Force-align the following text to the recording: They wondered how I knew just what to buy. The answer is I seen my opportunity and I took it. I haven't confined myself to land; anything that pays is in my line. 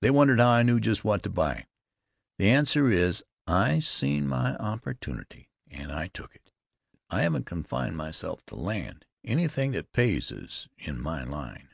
They 0.00 0.10
wondered 0.10 0.40
how 0.40 0.48
I 0.48 0.62
knew 0.64 0.80
just 0.80 1.04
what 1.04 1.22
to 1.22 1.30
buy. 1.30 1.66
The 2.38 2.48
answer 2.50 2.90
is 2.90 3.22
I 3.46 3.78
seen 3.78 4.26
my 4.26 4.56
opportunity 4.56 5.48
and 5.70 5.92
I 5.92 6.08
took 6.08 6.34
it. 6.34 6.50
I 7.08 7.22
haven't 7.22 7.46
confined 7.46 7.96
myself 7.96 8.44
to 8.46 8.56
land; 8.56 9.04
anything 9.22 9.70
that 9.70 9.92
pays 9.92 10.32
is 10.32 10.68
in 10.76 11.00
my 11.00 11.22
line. 11.22 11.68